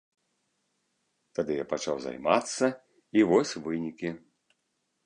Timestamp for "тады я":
1.39-1.65